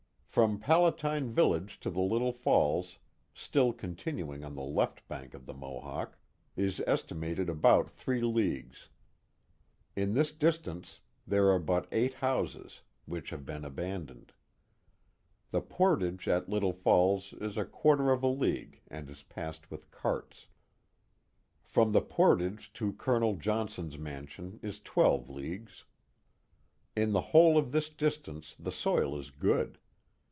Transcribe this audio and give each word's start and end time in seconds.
From 0.31 0.59
Palatine 0.61 1.29
village 1.29 1.77
to 1.81 1.89
the 1.89 1.99
Little 1.99 2.31
Falls, 2.31 2.99
still 3.33 3.73
continuing 3.73 4.45
on 4.45 4.55
the 4.55 4.61
left 4.63 5.05
bank 5.09 5.33
of 5.33 5.45
the 5.45 5.53
Mohawk, 5.53 6.17
is 6.55 6.81
estimated 6.87 7.49
about 7.49 7.89
three 7.89 8.21
leagues. 8.21 8.87
In 9.93 10.13
this 10.13 10.31
distance, 10.31 11.01
there 11.27 11.49
are 11.51 11.59
but 11.59 11.85
eight 11.91 12.13
houses, 12.13 12.79
which 13.03 13.31
have 13.31 13.45
been 13.45 13.65
abandoned. 13.65 14.31
The 15.49 15.59
portage 15.59 16.29
at 16.29 16.47
Little 16.47 16.71
Falls 16.71 17.33
ts 17.37 17.57
a 17.57 17.65
quar 17.65 17.97
ter 17.97 18.11
of 18.13 18.23
a 18.23 18.27
league 18.27 18.79
and 18.87 19.09
is 19.09 19.23
passed 19.23 19.69
with 19.69 19.91
carts. 19.91 20.47
From 21.61 21.91
the 21.91 21.99
portage 22.01 22.71
to 22.75 22.93
Colonel 22.93 23.35
Johnson's 23.35 23.97
mansion 23.97 24.61
is 24.63 24.79
twelve 24.79 25.29
leagues. 25.29 25.83
In 26.95 27.11
the 27.11 27.19
whole 27.35 27.57
of 27.57 27.73
this 27.73 27.89
distance 27.89 28.55
the 28.57 28.71
soil 28.71 29.19
is 29.19 29.29
good. 29.29 29.77